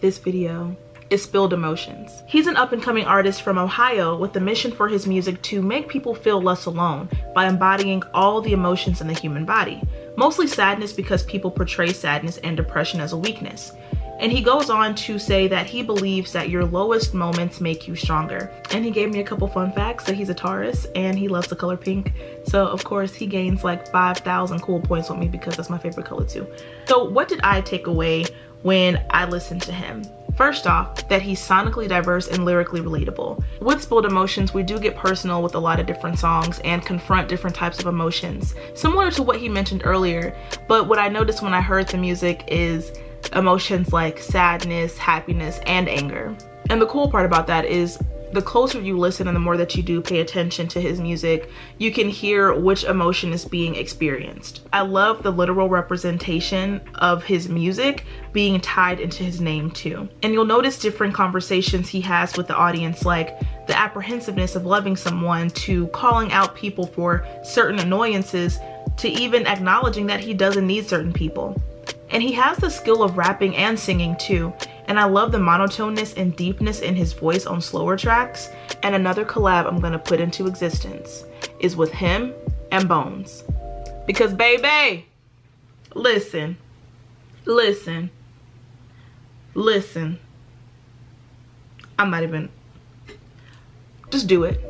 this 0.00 0.16
video 0.16 0.74
is 1.10 1.22
Spilled 1.22 1.52
Emotions. 1.52 2.22
He's 2.26 2.46
an 2.46 2.56
up 2.56 2.72
and 2.72 2.82
coming 2.82 3.04
artist 3.04 3.42
from 3.42 3.58
Ohio 3.58 4.16
with 4.16 4.32
the 4.32 4.40
mission 4.40 4.72
for 4.72 4.88
his 4.88 5.06
music 5.06 5.42
to 5.42 5.60
make 5.60 5.88
people 5.88 6.14
feel 6.14 6.40
less 6.40 6.64
alone 6.64 7.10
by 7.34 7.46
embodying 7.46 8.02
all 8.14 8.40
the 8.40 8.54
emotions 8.54 9.02
in 9.02 9.06
the 9.06 9.12
human 9.12 9.44
body. 9.44 9.82
Mostly 10.16 10.46
sadness 10.46 10.94
because 10.94 11.22
people 11.24 11.50
portray 11.50 11.92
sadness 11.92 12.38
and 12.38 12.56
depression 12.56 13.00
as 13.00 13.12
a 13.12 13.18
weakness. 13.18 13.72
And 14.18 14.32
he 14.32 14.40
goes 14.42 14.68
on 14.68 14.94
to 14.96 15.18
say 15.18 15.46
that 15.48 15.66
he 15.66 15.82
believes 15.82 16.32
that 16.32 16.48
your 16.48 16.64
lowest 16.64 17.14
moments 17.14 17.60
make 17.60 17.86
you 17.86 17.94
stronger. 17.94 18.50
And 18.72 18.84
he 18.84 18.90
gave 18.90 19.10
me 19.10 19.20
a 19.20 19.24
couple 19.24 19.46
fun 19.46 19.72
facts 19.72 20.04
that 20.04 20.16
he's 20.16 20.28
a 20.28 20.34
Taurus 20.34 20.86
and 20.96 21.16
he 21.16 21.28
loves 21.28 21.48
the 21.48 21.56
color 21.56 21.76
pink. 21.76 22.12
So 22.44 22.66
of 22.66 22.82
course 22.84 23.14
he 23.14 23.26
gains 23.26 23.62
like 23.62 23.90
5,000 23.92 24.60
cool 24.60 24.80
points 24.80 25.08
with 25.08 25.18
me 25.18 25.28
because 25.28 25.56
that's 25.56 25.70
my 25.70 25.78
favorite 25.78 26.06
color 26.06 26.24
too. 26.24 26.46
So 26.86 27.04
what 27.04 27.28
did 27.28 27.40
I 27.42 27.60
take 27.60 27.86
away 27.86 28.24
when 28.62 29.04
I 29.10 29.24
listened 29.24 29.62
to 29.62 29.72
him? 29.72 30.02
First 30.36 30.68
off, 30.68 31.08
that 31.08 31.20
he's 31.20 31.40
sonically 31.40 31.88
diverse 31.88 32.28
and 32.28 32.44
lyrically 32.44 32.80
relatable. 32.80 33.42
With 33.60 33.82
Spilled 33.82 34.06
Emotions, 34.06 34.54
we 34.54 34.62
do 34.62 34.78
get 34.78 34.94
personal 34.94 35.42
with 35.42 35.56
a 35.56 35.58
lot 35.58 35.80
of 35.80 35.86
different 35.86 36.16
songs 36.16 36.60
and 36.60 36.84
confront 36.84 37.28
different 37.28 37.56
types 37.56 37.80
of 37.80 37.86
emotions, 37.86 38.54
similar 38.74 39.10
to 39.10 39.24
what 39.24 39.40
he 39.40 39.48
mentioned 39.48 39.82
earlier. 39.84 40.36
But 40.68 40.86
what 40.86 41.00
I 41.00 41.08
noticed 41.08 41.42
when 41.42 41.54
I 41.54 41.60
heard 41.60 41.88
the 41.88 41.98
music 41.98 42.44
is 42.46 42.92
emotions 43.34 43.92
like 43.92 44.18
sadness, 44.18 44.96
happiness, 44.96 45.60
and 45.66 45.88
anger. 45.88 46.36
And 46.70 46.80
the 46.80 46.86
cool 46.86 47.10
part 47.10 47.26
about 47.26 47.46
that 47.46 47.64
is 47.64 47.98
the 48.32 48.42
closer 48.42 48.80
you 48.80 48.98
listen 48.98 49.26
and 49.26 49.34
the 49.34 49.40
more 49.40 49.56
that 49.56 49.74
you 49.74 49.82
do 49.82 50.02
pay 50.02 50.20
attention 50.20 50.68
to 50.68 50.80
his 50.80 51.00
music, 51.00 51.50
you 51.78 51.90
can 51.90 52.08
hear 52.08 52.52
which 52.52 52.84
emotion 52.84 53.32
is 53.32 53.44
being 53.44 53.74
experienced. 53.74 54.66
I 54.72 54.82
love 54.82 55.22
the 55.22 55.30
literal 55.30 55.68
representation 55.68 56.80
of 56.96 57.24
his 57.24 57.48
music 57.48 58.04
being 58.32 58.60
tied 58.60 59.00
into 59.00 59.24
his 59.24 59.40
name 59.40 59.70
too. 59.70 60.08
And 60.22 60.34
you'll 60.34 60.44
notice 60.44 60.78
different 60.78 61.14
conversations 61.14 61.88
he 61.88 62.00
has 62.02 62.36
with 62.36 62.48
the 62.48 62.56
audience 62.56 63.04
like 63.04 63.38
the 63.66 63.78
apprehensiveness 63.78 64.56
of 64.56 64.66
loving 64.66 64.96
someone 64.96 65.48
to 65.50 65.86
calling 65.88 66.32
out 66.32 66.54
people 66.54 66.86
for 66.86 67.26
certain 67.42 67.78
annoyances 67.78 68.58
to 68.98 69.08
even 69.08 69.46
acknowledging 69.46 70.06
that 70.06 70.20
he 70.20 70.34
doesn't 70.34 70.66
need 70.66 70.86
certain 70.86 71.12
people. 71.12 71.60
And 72.10 72.22
he 72.22 72.32
has 72.32 72.58
the 72.58 72.70
skill 72.70 73.02
of 73.02 73.18
rapping 73.18 73.56
and 73.56 73.78
singing 73.78 74.16
too. 74.16 74.52
And 74.86 74.98
I 74.98 75.04
love 75.04 75.32
the 75.32 75.38
monotoneness 75.38 76.16
and 76.16 76.34
deepness 76.34 76.80
in 76.80 76.94
his 76.94 77.12
voice 77.12 77.46
on 77.46 77.60
slower 77.60 77.96
tracks. 77.96 78.48
And 78.82 78.94
another 78.94 79.24
collab 79.24 79.66
I'm 79.66 79.80
gonna 79.80 79.98
put 79.98 80.20
into 80.20 80.46
existence 80.46 81.24
is 81.60 81.76
with 81.76 81.92
him 81.92 82.32
and 82.70 82.88
Bones. 82.88 83.44
Because 84.06 84.32
baby, 84.32 85.06
listen, 85.94 86.56
listen, 87.44 88.10
listen. 89.54 90.18
I'm 91.98 92.10
not 92.10 92.22
even, 92.22 92.48
just 94.10 94.28
do 94.28 94.44
it. 94.44 94.64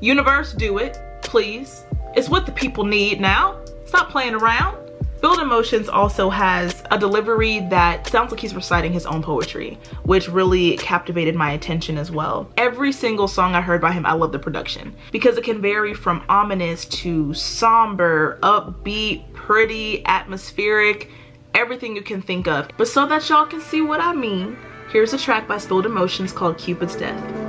Universe, 0.00 0.54
do 0.54 0.78
it, 0.78 0.98
please. 1.22 1.84
It's 2.14 2.28
what 2.28 2.46
the 2.46 2.52
people 2.52 2.84
need 2.84 3.20
now. 3.20 3.60
Stop 3.84 4.10
playing 4.10 4.34
around. 4.34 4.81
Spilled 5.22 5.38
Emotions 5.38 5.88
also 5.88 6.30
has 6.30 6.82
a 6.90 6.98
delivery 6.98 7.60
that 7.70 8.08
sounds 8.08 8.32
like 8.32 8.40
he's 8.40 8.56
reciting 8.56 8.92
his 8.92 9.06
own 9.06 9.22
poetry, 9.22 9.78
which 10.02 10.28
really 10.28 10.76
captivated 10.78 11.36
my 11.36 11.52
attention 11.52 11.96
as 11.96 12.10
well. 12.10 12.50
Every 12.56 12.90
single 12.90 13.28
song 13.28 13.54
I 13.54 13.60
heard 13.60 13.80
by 13.80 13.92
him, 13.92 14.04
I 14.04 14.14
love 14.14 14.32
the 14.32 14.40
production 14.40 14.92
because 15.12 15.38
it 15.38 15.44
can 15.44 15.62
vary 15.62 15.94
from 15.94 16.24
ominous 16.28 16.86
to 16.86 17.32
somber, 17.34 18.40
upbeat, 18.42 19.32
pretty, 19.32 20.04
atmospheric, 20.06 21.08
everything 21.54 21.94
you 21.94 22.02
can 22.02 22.20
think 22.20 22.48
of. 22.48 22.68
But 22.76 22.88
so 22.88 23.06
that 23.06 23.28
y'all 23.28 23.46
can 23.46 23.60
see 23.60 23.80
what 23.80 24.00
I 24.00 24.12
mean, 24.12 24.56
here's 24.90 25.12
a 25.12 25.18
track 25.18 25.46
by 25.46 25.58
Spilled 25.58 25.86
Emotions 25.86 26.32
called 26.32 26.58
Cupid's 26.58 26.96
Death. 26.96 27.41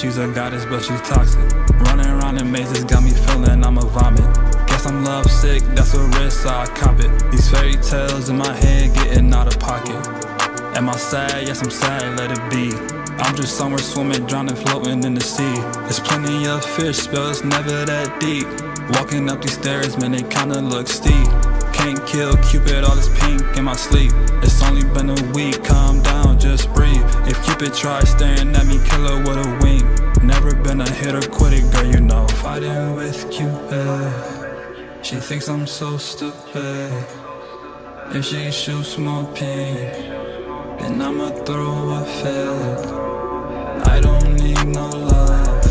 She's 0.00 0.16
a 0.16 0.26
goddess, 0.28 0.64
but 0.64 0.82
she's 0.82 1.00
toxic. 1.02 1.40
Running 1.86 2.06
around 2.06 2.38
in 2.38 2.50
mazes 2.50 2.84
got 2.84 3.02
me 3.02 3.10
feeling 3.10 3.62
I'ma 3.64 3.82
vomit. 3.82 4.24
Guess 4.66 4.86
I'm 4.86 5.04
love 5.04 5.30
sick, 5.30 5.62
that's 5.74 5.92
a 5.94 6.02
risk, 6.18 6.42
so 6.42 6.48
I 6.48 6.66
cop 6.68 6.98
it. 7.00 7.10
These 7.30 7.50
fairy 7.50 7.74
tales 7.74 8.30
in 8.30 8.38
my 8.38 8.52
head 8.52 8.94
getting 8.94 9.32
out 9.34 9.46
of 9.46 9.60
pocket. 9.60 10.00
Am 10.76 10.88
I 10.88 10.96
sad? 10.96 11.46
Yes, 11.46 11.62
I'm 11.62 11.70
sad, 11.70 12.18
let 12.18 12.32
it 12.32 12.50
be. 12.50 12.72
I'm 13.22 13.36
just 13.36 13.58
somewhere 13.58 13.78
swimming, 13.78 14.24
drowning, 14.24 14.56
floating 14.56 15.04
in 15.04 15.12
the 15.12 15.20
sea. 15.20 15.56
There's 15.84 16.00
plenty 16.00 16.46
of 16.46 16.64
fish, 16.64 17.06
but 17.08 17.30
it's 17.30 17.44
never 17.44 17.84
that 17.84 18.20
deep. 18.20 18.46
Walking 18.96 19.28
up 19.28 19.42
these 19.42 19.54
stairs, 19.54 19.98
man, 19.98 20.12
they 20.12 20.22
kinda 20.22 20.60
look 20.62 20.88
steep. 20.88 21.28
Can't 21.74 22.04
kill 22.06 22.34
Cupid, 22.48 22.84
all 22.84 22.96
this 22.96 23.10
pink 23.20 23.42
in 23.56 23.64
my 23.64 23.76
sleep. 23.76 24.12
It's 24.42 24.62
only 24.62 24.84
been 24.94 25.10
a 25.10 25.22
week, 25.34 25.62
calm 25.62 26.00
down, 26.02 26.29
just 26.40 26.72
breathe. 26.74 27.04
If 27.26 27.42
Cupid 27.44 27.74
tries 27.74 28.10
staring 28.10 28.54
at 28.56 28.66
me, 28.66 28.78
kill 28.88 29.06
her 29.08 29.18
with 29.18 29.46
a 29.46 29.58
wink. 29.62 30.22
Never 30.22 30.54
been 30.54 30.80
a 30.80 30.90
hit 30.90 31.14
or 31.14 31.28
quit 31.28 31.52
it, 31.52 31.70
girl, 31.72 31.86
you 31.86 32.00
know. 32.00 32.26
Fighting 32.42 32.94
with 32.96 33.30
Cupid, 33.30 35.04
she 35.04 35.16
thinks 35.16 35.48
I'm 35.48 35.66
so 35.66 35.96
stupid. 35.98 37.06
If 38.12 38.24
she 38.24 38.50
shoots 38.50 38.98
more 38.98 39.24
pink, 39.34 39.92
then 40.80 41.00
I'ma 41.00 41.28
throw 41.44 41.90
a 41.90 42.04
fit. 42.04 42.86
I 43.86 44.00
don't 44.00 44.34
need 44.34 44.64
no 44.66 44.88
love, 44.88 45.64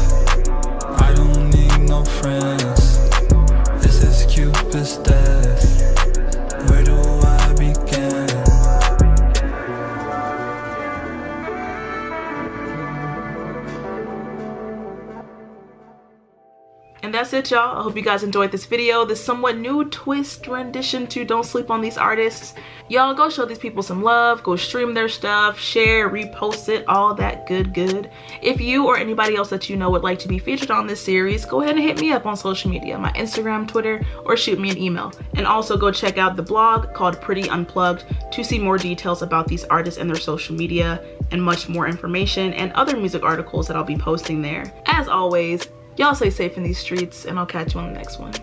that's 17.32 17.52
it, 17.52 17.56
y'all. 17.56 17.78
I 17.78 17.84
hope 17.84 17.96
you 17.96 18.02
guys 18.02 18.24
enjoyed 18.24 18.52
this 18.52 18.66
video. 18.66 19.06
This 19.06 19.24
somewhat 19.24 19.58
new 19.58 19.86
twist 19.86 20.48
rendition 20.48 21.06
to 21.08 21.24
Don't 21.24 21.46
Sleep 21.46 21.70
on 21.70 21.80
These 21.80 21.98
Artists. 21.98 22.56
Y'all 22.88 23.14
go 23.14 23.30
show 23.30 23.46
these 23.46 23.60
people 23.60 23.84
some 23.84 24.02
love. 24.02 24.42
Go 24.42 24.56
stream 24.56 24.96
their 24.96 25.08
stuff, 25.08 25.60
share, 25.60 26.10
repost 26.10 26.70
it, 26.70 26.88
all 26.88 27.14
that 27.14 27.46
good, 27.46 27.72
good. 27.72 28.10
If 28.42 28.60
you 28.60 28.88
or 28.88 28.98
anybody 28.98 29.36
else 29.36 29.52
that 29.52 29.70
you 29.70 29.76
know 29.76 29.92
would 29.92 30.02
like 30.02 30.18
to 30.20 30.28
be 30.28 30.40
featured 30.40 30.72
on 30.72 30.88
this 30.88 31.04
series, 31.04 31.46
go 31.46 31.62
ahead 31.62 31.76
and 31.76 31.84
hit 31.84 32.02
me 32.02 32.12
up 32.14 32.26
on 32.26 32.36
social 32.36 32.72
media, 32.72 32.98
my 32.98 33.12
Instagram, 33.12 33.68
Twitter, 33.68 34.04
or 34.26 34.36
shoot 34.36 34.60
me 34.60 34.72
an 34.72 34.80
email. 34.80 35.12
And 35.36 35.46
also 35.46 35.78
go 35.78 35.92
check 35.92 36.18
out 36.18 36.36
the 36.36 36.42
blog 36.42 36.96
called 36.96 37.22
Pretty 37.22 37.48
Unplugged 37.48 38.06
to 38.32 38.44
see 38.44 38.58
more 38.58 38.80
details 38.80 39.22
about 39.22 39.48
these 39.48 39.66
artists 39.66 40.00
and 40.00 40.10
their 40.10 40.18
social 40.18 40.56
media 40.56 41.06
and 41.30 41.44
much 41.44 41.70
more 41.70 41.88
information 41.88 42.54
and 42.54 42.72
other 42.74 42.98
music 42.98 43.22
articles 43.22 43.68
that 43.68 43.78
I'll 43.78 43.84
be 43.84 43.98
posting 43.98 44.42
there. 44.42 44.74
As 44.88 45.08
always, 45.08 45.68
Y'all 46.00 46.16
stay 46.16 46.30
safe 46.30 46.56
in 46.56 46.64
these 46.64 46.80
streets, 46.80 47.26
and 47.26 47.38
I'll 47.38 47.46
catch 47.46 47.74
you 47.74 47.82
on 47.82 47.88
the 47.88 47.94
next 47.94 48.20
one. 48.20 48.34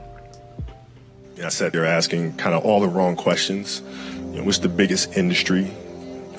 I 1.42 1.48
sat 1.48 1.72
there 1.72 1.86
asking 1.86 2.36
kind 2.36 2.54
of 2.54 2.66
all 2.66 2.80
the 2.80 2.86
wrong 2.86 3.16
questions. 3.16 3.80
You 4.26 4.40
know, 4.40 4.44
what's 4.44 4.58
the 4.58 4.68
biggest 4.68 5.16
industry 5.16 5.70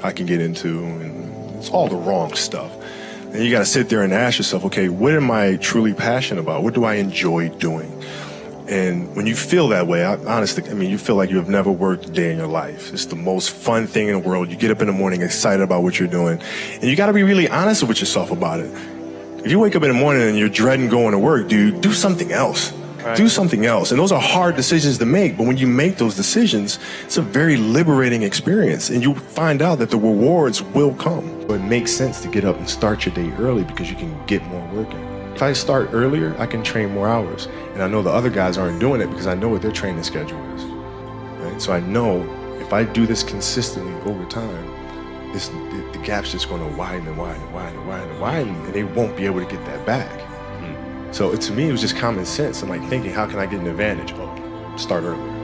I 0.03 0.12
can 0.12 0.27
get 0.27 0.41
into? 0.41 0.84
And 0.84 1.58
it's 1.58 1.71
all 1.71 1.88
the 1.88 1.95
wrong 1.95 2.36
stuff. 2.36 2.71
And 3.34 3.43
you 3.43 3.49
got 3.49 3.60
to 3.60 3.65
sit 3.65 3.89
there 3.89 4.03
and 4.03 4.13
ask 4.13 4.38
yourself, 4.38 4.63
okay, 4.65 4.89
what 4.89 5.13
am 5.13 5.32
I 5.32 5.56
truly 5.56 5.95
passionate 5.95 6.39
about? 6.39 6.62
What 6.62 6.75
do 6.75 6.84
I 6.84 6.95
enjoy 6.95 7.49
doing? 7.49 7.91
And 8.67 9.15
when 9.15 9.25
you 9.25 9.36
feel 9.36 9.69
that 9.69 9.88
way, 9.88 10.06
I, 10.06 10.17
honestly, 10.17 10.69
I 10.69 10.75
mean, 10.75 10.91
you 10.91 10.99
feel 10.99 11.15
like 11.15 11.32
you 11.32 11.38
have 11.38 11.49
never 11.49 11.71
worked 11.71 12.06
a 12.06 12.12
day 12.12 12.32
in 12.32 12.38
your 12.38 12.45
life. 12.45 12.93
It's 12.93 13.08
the 13.08 13.15
most 13.15 13.49
fun 13.49 13.88
thing 13.88 14.08
in 14.08 14.21
the 14.21 14.30
world. 14.30 14.51
You 14.51 14.56
get 14.56 14.69
up 14.69 14.82
in 14.82 14.88
the 14.88 14.93
morning 14.93 15.23
excited 15.23 15.63
about 15.63 15.82
what 15.82 15.97
you're 15.97 16.08
doing, 16.08 16.39
and 16.73 16.84
you 16.84 16.95
got 16.95 17.08
to 17.08 17.13
be 17.13 17.23
really 17.23 17.49
honest 17.49 17.82
with 17.82 17.99
yourself 17.99 18.30
about 18.30 18.60
it. 18.60 18.97
If 19.48 19.52
you 19.52 19.60
wake 19.60 19.78
up 19.78 19.84
in 19.84 19.88
the 19.88 19.94
morning 19.94 20.24
and 20.24 20.38
you're 20.38 20.50
dreading 20.50 20.90
going 20.90 21.14
to 21.14 21.18
work, 21.18 21.48
dude, 21.48 21.80
do 21.80 21.94
something 21.94 22.34
else. 22.34 22.74
Right. 22.74 23.16
Do 23.16 23.30
something 23.30 23.66
else. 23.66 23.92
And 23.92 24.00
those 24.02 24.12
are 24.12 24.20
hard 24.20 24.58
decisions 24.58 24.98
to 24.98 25.06
make. 25.06 25.38
But 25.38 25.48
when 25.48 25.56
you 25.56 25.68
make 25.68 25.96
those 25.96 26.18
decisions, 26.18 26.80
it's 27.06 27.16
a 27.16 27.22
very 27.22 27.56
liberating 27.56 28.24
experience. 28.24 28.90
And 28.90 29.02
you 29.02 29.16
find 29.16 29.62
out 29.62 29.80
that 29.80 29.90
the 29.90 29.98
rewards 29.98 30.62
will 30.62 30.94
come. 30.96 31.26
It 31.50 31.60
makes 31.60 31.94
sense 31.94 32.22
to 32.24 32.28
get 32.28 32.44
up 32.44 32.58
and 32.58 32.70
start 32.70 33.06
your 33.06 33.16
day 33.16 33.32
early 33.38 33.64
because 33.64 33.90
you 33.90 33.96
can 33.96 34.14
get 34.26 34.44
more 34.48 34.68
work 34.74 34.94
in. 34.94 35.00
If 35.34 35.42
I 35.42 35.54
start 35.54 35.92
earlier, 35.94 36.36
I 36.38 36.46
can 36.46 36.62
train 36.62 36.90
more 36.90 37.08
hours. 37.08 37.48
And 37.74 37.82
I 37.82 37.88
know 37.88 38.02
the 38.02 38.10
other 38.10 38.30
guys 38.30 38.58
aren't 38.58 38.82
doing 38.82 39.00
it 39.00 39.08
because 39.08 39.28
I 39.28 39.36
know 39.36 39.48
what 39.48 39.62
their 39.62 39.72
training 39.72 40.04
schedule 40.04 40.44
is. 40.56 40.64
Right? 41.40 41.62
So 41.62 41.72
I 41.72 41.80
know 41.80 42.22
if 42.60 42.74
I 42.74 42.84
do 42.84 43.08
this 43.08 43.24
consistently 43.24 43.94
over 44.12 44.26
time, 44.26 44.77
this, 45.34 45.50
the, 45.50 45.90
the 45.94 46.00
gap's 46.00 46.32
just 46.32 46.50
going 46.50 46.62
to 46.62 46.78
widen 46.78 47.08
and 47.08 47.18
widen 47.18 47.42
and 47.42 47.54
widen 47.54 47.80
and 47.80 47.88
widen 47.88 48.10
and 48.10 48.20
widen, 48.20 48.56
and 48.66 48.74
they 48.74 48.84
won't 48.84 49.16
be 49.16 49.26
able 49.26 49.40
to 49.40 49.46
get 49.46 49.63
that 49.66 49.86
back. 49.86 50.20
Mm. 50.62 51.13
So 51.13 51.36
to 51.36 51.54
me, 51.54 51.70
it 51.70 51.72
was 51.72 51.82
just 51.82 51.98
common 51.98 52.26
sense. 52.26 52.62
I'm 52.62 52.70
like 52.70 52.84
thinking, 52.90 53.12
how 53.12 53.26
can 53.26 53.40
I 53.40 53.46
get 53.46 53.60
an 53.60 53.68
advantage? 53.68 54.13
Oh, 54.16 54.74
start 54.78 55.04
earlier. 55.04 55.37